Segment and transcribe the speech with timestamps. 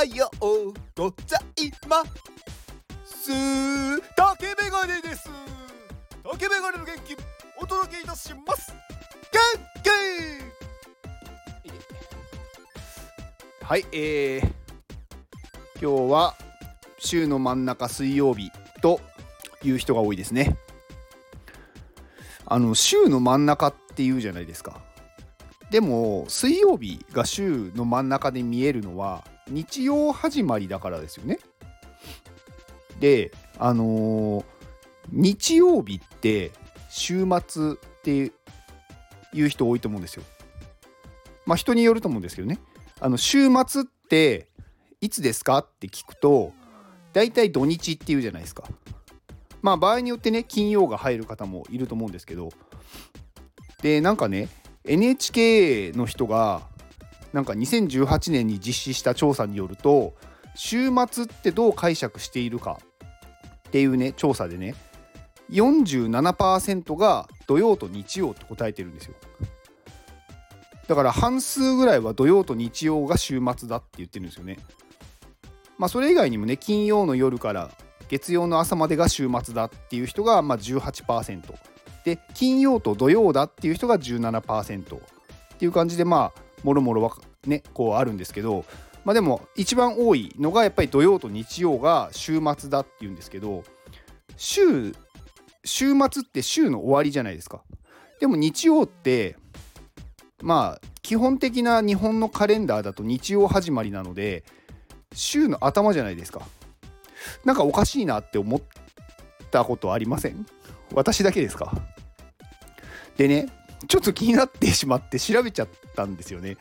[0.00, 2.02] はようございま
[3.04, 3.30] す。
[4.16, 5.28] 竹メガネです。
[6.24, 7.14] 竹メガネの元気
[7.58, 8.72] お届けいたします
[9.30, 9.40] 元
[9.82, 9.90] 気
[13.62, 14.42] はいえー、
[15.78, 16.34] 今日は
[16.98, 19.02] 週の真ん中水曜日と
[19.62, 20.56] いう人が多いですね
[22.46, 24.80] あの週の真ん中っていうじゃないですか
[25.70, 31.38] でも水曜日が週の真ん中で見えるのは日曜始まりだからですよね。
[33.00, 34.44] であのー、
[35.10, 36.52] 日曜日って
[36.90, 38.32] 週末って
[39.32, 40.22] いう人多いと思うんですよ。
[41.46, 42.58] まあ人によると思うんですけどね。
[43.00, 44.48] あの週末って
[45.00, 46.52] いつですかって聞くと
[47.12, 48.64] 大体土日っていうじゃないですか。
[49.62, 52.50] まあ場合によってね金曜が入る方もいると思うんですけど
[53.82, 54.48] でなんかね
[54.84, 56.62] NHK の人が
[57.32, 60.14] なんか2018年に実施した調査によると
[60.54, 62.78] 週末ってどう解釈しているか
[63.68, 64.74] っていうね調査でね
[65.50, 69.14] 47%が土曜と日曜って答えてるんですよ。
[70.86, 74.58] だから半数ぐらいは土曜と日曜が週末だって言ってるんですよね。
[75.78, 77.70] まあそれ以外にもね金曜の夜から
[78.08, 81.54] 月曜の朝までが週末だっていう人がまあ18%
[82.04, 85.00] で金曜と土曜だっていう人が17%っ
[85.58, 87.12] ていう感じでまあもろもろ
[87.46, 88.64] ねこうあるんですけど
[89.04, 93.64] まあでも一番多いのがやっぱり土曜と日曜が週末だっていうんですけど
[94.36, 94.94] 週
[95.64, 97.62] 週末って週の終わりじゃないですか。
[98.18, 99.36] でも日曜って
[100.42, 104.44] まあ基本的な日本のカレンダーだと日曜始まりなので
[105.12, 106.42] 週の頭じゃないですか。
[107.44, 108.60] なんかおかしいなって思っ
[109.50, 110.46] たことありません？
[110.94, 111.72] 私だけですか？
[113.16, 113.48] でね
[113.88, 116.56] ちょっと気になってしまって調べちゃったんですよね。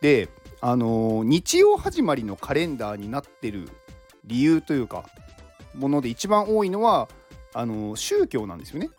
[0.00, 0.28] で
[0.60, 3.68] あのー、日曜始まりのカレンダーになってる
[4.24, 5.08] 理由というか
[5.74, 7.08] もので一番多いのは
[7.54, 8.90] あのー、宗教なんですよね。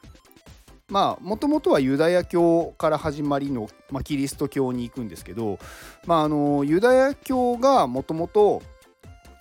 [0.90, 5.60] まあもともとはユダヤ教から始まりの、まあ、キリスト教に行くんですけど、
[6.06, 8.64] まあ、あのユダヤ教がもともと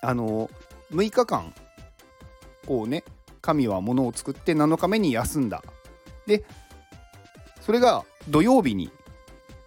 [0.03, 0.47] 6
[0.91, 1.53] 日間
[2.67, 3.03] こうね
[3.41, 5.63] 神は物を作って7日目に休んだ。
[6.27, 6.43] で
[7.69, 8.89] それが土曜日に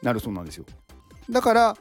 [0.03, 0.65] なるそうなんですよ。
[1.31, 1.77] だから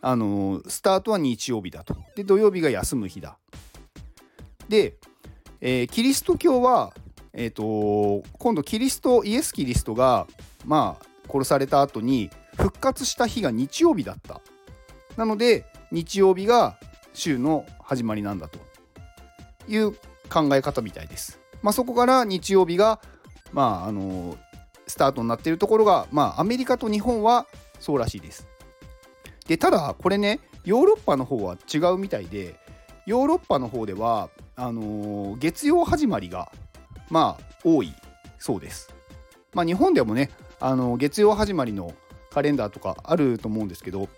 [0.00, 1.94] あのー、スタートは日曜日だと。
[2.16, 3.38] で土曜日が休む日だ。
[4.68, 4.96] で、
[5.60, 6.92] えー、キリスト教は
[7.32, 10.26] えっ、ー、と今度キリストイエス・キリストが
[10.66, 14.40] まあ殺された後に復活した日が日曜日だった。
[15.16, 16.76] なので日曜日が
[17.12, 18.58] 週の始まりなんだと。
[19.68, 19.92] いう
[20.28, 21.38] 考え方みたいです。
[21.62, 23.00] まあ、そこから日曜日が、
[23.52, 24.36] まあ、あの
[24.86, 27.46] スタートになっているところが、まあ、アメリカと日本は
[27.78, 28.46] そうらしいです。
[29.46, 32.54] でただこれねヨーロッパの方は違うみたいで
[33.06, 36.52] ヨーロッパの方ではあのー、月曜始まりが
[37.10, 37.92] まあ多い
[38.38, 38.94] そうです。
[39.54, 41.92] まあ、日本でもねあの月曜始まりの
[42.30, 44.08] カレンダーとかあると思うんですけど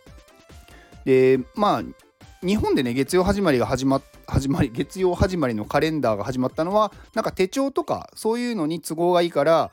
[1.04, 9.72] でまあ日本でね月曜始まりが始ま始まり月曜始まりのカレンダーが始まったのはなんか手帳とかそういうのに都合がいいから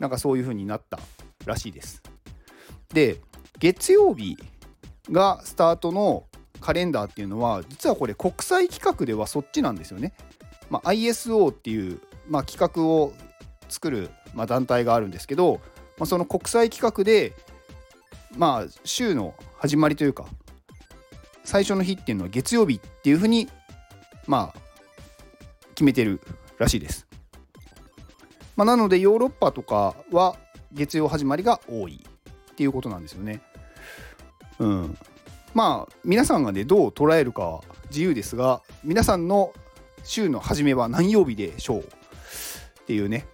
[0.00, 0.98] なんかそういう風になった
[1.44, 2.02] らしいです。
[2.92, 3.20] で
[3.60, 4.36] 月曜日
[5.12, 6.24] がスタートの
[6.60, 10.12] カレンダーっていうのは実はこれ国際規格ではそっちなんですよね。
[10.70, 13.12] まあ、ISO っていう、まあ、規格を
[13.68, 15.60] 作る、まあ、団体があるんですけど、
[15.98, 17.34] まあ、その国際規格で
[18.36, 20.26] まあ週の始まりというか
[21.44, 23.48] 最初の日っていうのは月曜日っていうふうに
[24.26, 24.60] まあ
[25.74, 26.20] 決めてる
[26.58, 27.09] らしいです。
[28.56, 30.36] まあ、なのでヨーロッパとかは
[30.72, 32.04] 月曜始まりが多い
[32.52, 33.40] っていうことなんですよね。
[34.58, 34.98] うん、
[35.54, 39.52] まあ皆さんがねどう捉えるか自由ですが皆さんの
[40.04, 41.84] 週の初めは何曜日でしょうっ
[42.86, 43.26] ていうね、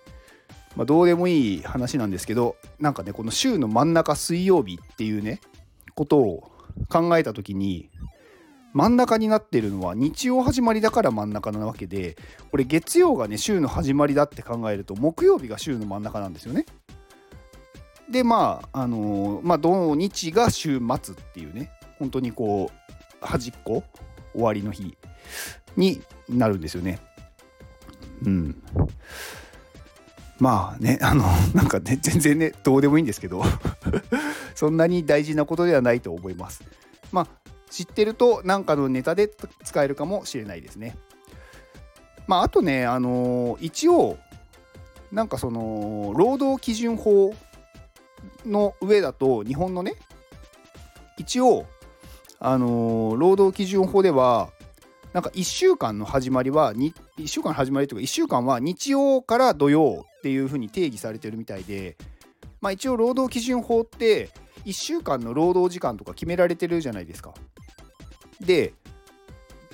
[0.76, 5.40] まあ、どうでもいい話なんですけどなんかねこの週の真ん中水曜日っていうね
[5.94, 6.52] ことを
[6.88, 7.88] 考えた時に
[8.76, 12.14] 真ん中になってるのは日曜始まりだから真ん中なわけで
[12.50, 16.66] これ月曜がね週の始まりだって考えると木曜日が週の真ん中なんですよね。
[18.10, 23.82] でまああのー、まあ土日が週末っていうね本当にこう端っこ
[24.34, 24.94] 終わりの日
[25.78, 26.98] になるんですよね。
[28.26, 28.62] うん。
[30.38, 31.24] まあねあの
[31.54, 33.42] なんかね全然ねどうでもいいんですけど
[34.54, 36.62] そんなに大事なことではないと思います。
[37.10, 39.30] まあ知ってると何かのネタで
[39.64, 40.96] 使えるかもしれないですね。
[42.26, 44.16] まああとねあのー、一応
[45.12, 47.34] なんかその労働基準法
[48.46, 49.96] の上だと日本のね
[51.18, 51.66] 一応
[52.38, 54.50] あのー労働基準法では
[55.12, 56.92] なんか1週間の始まりは1
[57.26, 61.96] 週間の始まりというか1週間は日曜から土曜っていうふうに定義されてるみたいで、
[62.60, 64.30] まあ、一応労働基準法って
[64.64, 67.32] 1週間の労働時間とか決められてるじゃないですか。
[68.40, 68.72] で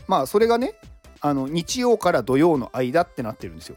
[0.06, 0.74] まあそれがね
[1.20, 3.76] あの日曜から土曜の間ってなってるんですよ。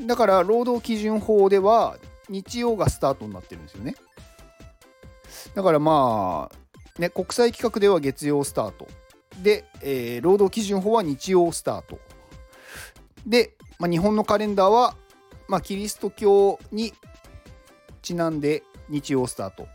[0.00, 1.96] だから労働基準法では
[2.28, 3.94] 日曜がスタートになってるんですよね。
[5.54, 8.88] だからまあね国際規格では月曜スタート
[9.42, 11.98] で、えー労働基準法は日曜スタート
[13.26, 14.96] で、まあ、日本のカレンダーは、
[15.48, 16.92] まあ、キリスト教に
[18.02, 19.68] ちなんで日曜スタート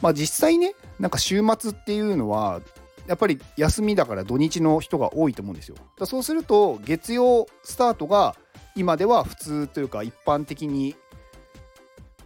[0.00, 2.60] まあ実際ねなんか週末っていうのは
[3.06, 5.76] やっぱり休みだから土日の人が多いと思うんですよ。
[5.98, 8.36] だそうすると月曜スタートが
[8.76, 10.94] 今では普通というか一般的に、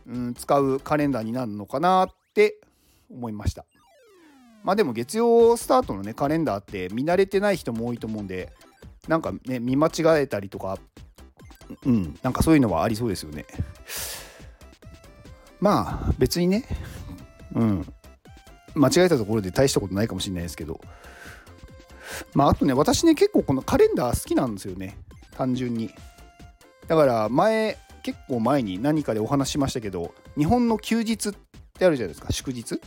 [0.07, 2.57] うん、使うカレンダーになるのかなって
[3.11, 3.65] 思いました。
[4.65, 8.53] まあでも月曜スタートのねカレンダーって見慣れてない人も多いと思うんで
[9.09, 10.79] なんかね見間違えたりとか
[11.85, 13.47] うんなんかそういうのはありそうですよね。
[15.61, 16.65] まあ別にね
[17.55, 17.95] うん。
[18.75, 20.81] 間違えたところで大したことないかもしれないですけど。
[22.35, 24.99] まああとね私ね結構このカレンダー好きなんですよね。
[25.33, 25.91] 単純に。
[26.89, 31.33] だから前結構前に何かでお話しましたけど日本の休日っ
[31.75, 32.33] てあるじゃないですか。
[32.33, 32.81] 祝日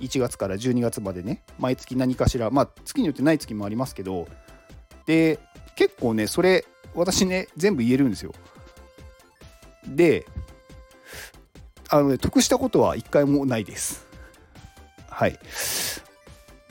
[0.00, 1.44] ？1月から12月までね。
[1.58, 2.50] 毎月何かしら。
[2.50, 4.26] まあ月によってない月もありますけど。
[5.06, 5.38] で
[5.76, 6.64] 結構ねそれ
[6.94, 8.32] 私ね全部言えるんですよ。
[9.86, 10.26] で
[11.92, 14.12] あのね得したことは一回もないです
[15.12, 15.38] はい。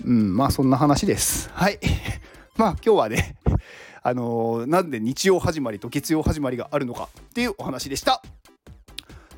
[0.03, 1.49] うん、まあそんな話です。
[1.53, 1.79] はい。
[2.57, 3.37] まあ今日はね、
[4.01, 8.21] あのーなんで日曜始まりと月曜始まりがあるのかっていうお話でした。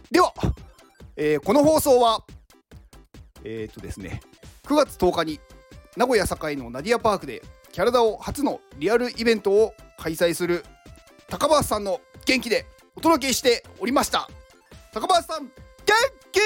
[0.09, 0.33] では、
[1.17, 2.23] えーこの放送は、
[3.43, 4.21] えっ、とですね、
[4.63, 5.41] 9月10日に
[5.97, 7.43] 名古屋栄のナディアパークで
[7.73, 10.65] キャラダオ初のリアルイベントを開催する
[11.27, 12.65] 高橋さんの元気で
[12.95, 14.29] お届けしておりました。
[14.93, 15.51] 高橋さん、
[15.93, 15.99] 元
[16.31, 16.39] 気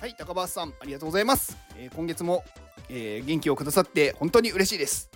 [0.00, 1.56] はい、高橋さん、ありがとうございます。
[1.76, 2.44] えー今月も、
[2.88, 5.10] えー元気をくださって本当に嬉しいです。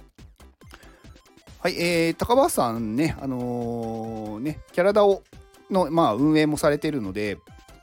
[1.58, 5.22] はい、えー高橋さんね、あのーね、キャラダオ
[5.70, 7.36] の、まあ、運営もされているので、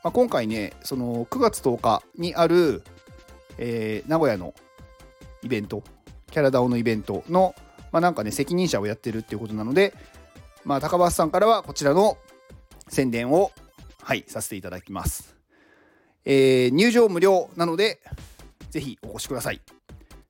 [0.03, 2.83] まあ、今回ね、その9月10日にある、
[3.59, 4.55] えー名古屋の
[5.43, 5.83] イベント、
[6.31, 7.53] キャラダオのイベントの、
[7.91, 9.93] まあ、なんかね、責任者をやってるっていうことなので、
[10.65, 12.17] まあ、高橋さんからはこちらの
[12.89, 13.51] 宣伝を、
[14.07, 15.35] はい、させていただきます。
[16.23, 17.99] えー入場無料なので、
[18.69, 19.59] ぜひお越しください。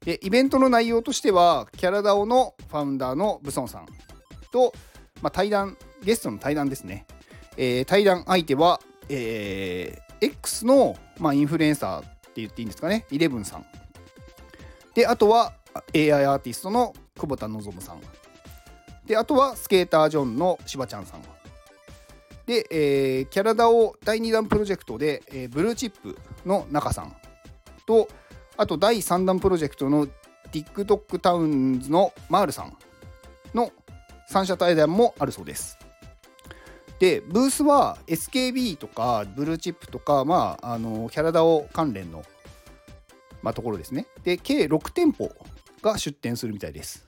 [0.03, 3.88] で、イベントの内容としては、キャラダオのファウンダーのブソンさん
[4.51, 4.74] と、
[5.21, 7.06] まあ、対談、ゲストの対談ですね。
[7.56, 13.65] えー対談相手は、えー X の、まあ、インフルエンサーって言っていいんですかね、イレブンさん。
[14.95, 15.53] で、あとは
[15.94, 18.01] AI アーティストの久保田望さん。
[19.06, 21.37] で、あとはスケータージョンのしばちゃんさん。
[22.48, 27.16] で、えーキャラダオ第2弾プロジェクトで、えーブルーチップの中さん
[27.86, 28.08] と、
[28.56, 30.08] あと第3弾プロジェクトの
[30.52, 32.78] TikTok タウンズのマールさん
[33.54, 33.72] の
[34.30, 35.78] 三者対談もあるそうです。
[37.00, 42.24] で、ブースは SKB とかブルーチップとか、まあ、あのキャラダオ関連の、
[43.44, 44.08] まあ、ところですね。
[44.24, 45.32] で、計6店舗
[45.82, 47.06] が出店するみたいです。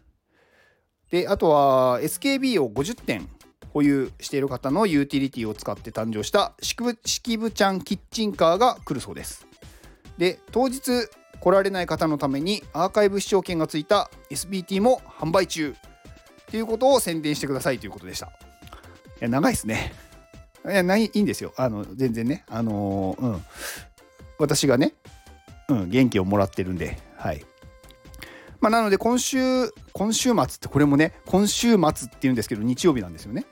[1.09, 3.29] で、あとは SKB を50点
[3.73, 9.47] 保有している方のユーティリティを使って誕生した式部式部ちゃんキッチンカーが来るそうです。
[10.17, 11.07] で、当日
[11.39, 15.75] 来られない方のためにアーカイブ視聴券がついた SBT も販売中
[16.51, 18.27] ということを宣伝してくださいということでした。
[18.27, 18.29] い
[19.21, 19.93] や、長いですね。
[20.65, 21.53] いや、ないいいんですよ。
[21.55, 22.43] あの、全然ね。
[22.49, 23.45] あのーうん。
[24.39, 24.93] 私がね、
[25.67, 27.45] うん、元気をもらってるんで、はい。
[28.61, 33.45] まあ、なので今週、今週末ってこれもね、今週末っていうんですけど、日曜日なんですよね。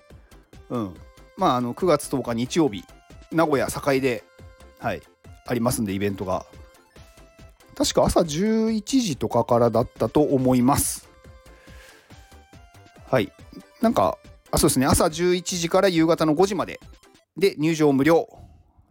[0.70, 0.96] うん。
[1.38, 2.84] まあ、あの、9月10日日曜日、
[3.32, 4.24] 名古屋栄で、
[4.80, 5.02] はい、
[5.46, 6.46] ありますんで、イベントが。
[7.76, 11.08] 確か朝11時とかからだったと思います。
[13.10, 13.32] はい。
[13.82, 14.18] なんか、
[14.50, 16.80] あそうですね、朝11時から夕方の5時まで
[17.38, 18.28] で入場無料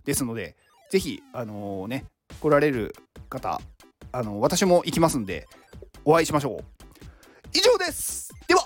[0.05, 0.57] ですので、
[0.91, 2.05] ぜひ、あのね、
[2.41, 2.95] 来られる
[3.29, 3.61] 方、
[4.13, 5.49] あの私も行きますんで、
[6.05, 6.65] お会いしましょう。
[7.53, 8.66] 以上ですでは、